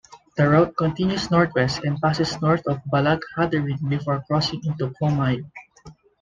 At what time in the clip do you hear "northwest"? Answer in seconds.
1.29-1.81